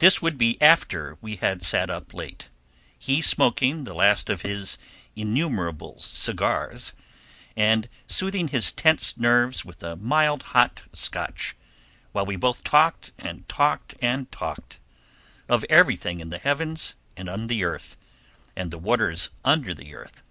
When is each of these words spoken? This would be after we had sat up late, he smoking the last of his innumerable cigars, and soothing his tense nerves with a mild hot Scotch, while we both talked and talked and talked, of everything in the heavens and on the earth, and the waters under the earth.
This 0.00 0.20
would 0.20 0.36
be 0.36 0.60
after 0.60 1.16
we 1.22 1.36
had 1.36 1.62
sat 1.62 1.88
up 1.88 2.12
late, 2.12 2.50
he 2.98 3.22
smoking 3.22 3.84
the 3.84 3.94
last 3.94 4.28
of 4.28 4.42
his 4.42 4.76
innumerable 5.14 5.98
cigars, 5.98 6.92
and 7.56 7.88
soothing 8.06 8.48
his 8.48 8.70
tense 8.70 9.16
nerves 9.16 9.64
with 9.64 9.82
a 9.82 9.96
mild 9.96 10.42
hot 10.52 10.82
Scotch, 10.92 11.56
while 12.12 12.26
we 12.26 12.36
both 12.36 12.64
talked 12.64 13.12
and 13.16 13.48
talked 13.48 13.94
and 14.02 14.30
talked, 14.30 14.78
of 15.48 15.64
everything 15.70 16.20
in 16.20 16.28
the 16.28 16.36
heavens 16.36 16.94
and 17.16 17.26
on 17.30 17.46
the 17.46 17.64
earth, 17.64 17.96
and 18.54 18.70
the 18.70 18.76
waters 18.76 19.30
under 19.42 19.72
the 19.72 19.94
earth. 19.94 20.22